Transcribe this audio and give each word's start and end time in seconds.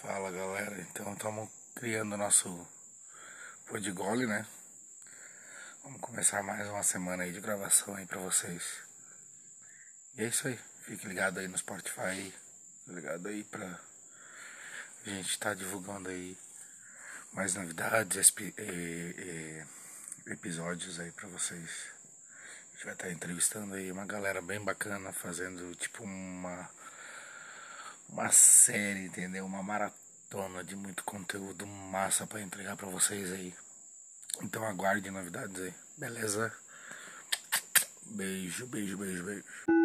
Fala 0.00 0.30
galera, 0.30 0.80
então 0.80 1.12
estamos 1.12 1.50
criando 1.74 2.16
nosso 2.16 2.66
Podigole, 3.66 4.26
né? 4.26 4.46
Vamos 5.82 6.00
começar 6.00 6.42
mais 6.42 6.66
uma 6.68 6.82
semana 6.82 7.24
aí 7.24 7.32
de 7.32 7.40
gravação 7.42 7.94
aí 7.94 8.06
pra 8.06 8.18
vocês. 8.18 8.62
E 10.16 10.24
é 10.24 10.28
isso 10.28 10.48
aí, 10.48 10.58
fique 10.86 11.06
ligado 11.06 11.38
aí 11.38 11.48
no 11.48 11.58
Spotify, 11.58 12.32
ligado 12.86 13.28
aí 13.28 13.44
pra 13.44 13.78
gente 15.04 15.28
estar 15.28 15.50
tá 15.50 15.54
divulgando 15.54 16.08
aí 16.08 16.34
mais 17.30 17.54
novidades, 17.54 18.32
episódios 20.26 20.98
aí 20.98 21.12
pra 21.12 21.28
vocês. 21.28 21.94
Gente 22.76 22.84
vai 22.84 22.92
estar 22.92 23.10
entrevistando 23.10 23.74
aí 23.74 23.90
uma 23.90 24.04
galera 24.04 24.42
bem 24.42 24.60
bacana, 24.60 25.10
fazendo 25.10 25.74
tipo 25.76 26.04
uma 26.04 26.68
uma 28.10 28.30
série, 28.30 29.06
entendeu? 29.06 29.46
Uma 29.46 29.62
maratona 29.62 30.62
de 30.62 30.76
muito 30.76 31.02
conteúdo 31.02 31.66
massa 31.66 32.26
para 32.26 32.42
entregar 32.42 32.76
para 32.76 32.88
vocês 32.88 33.32
aí. 33.32 33.54
Então 34.42 34.62
aguarde 34.62 35.10
novidades 35.10 35.58
aí, 35.58 35.74
beleza? 35.96 36.52
Beijo, 38.02 38.66
beijo, 38.66 38.98
beijo, 38.98 39.24
beijo. 39.24 39.75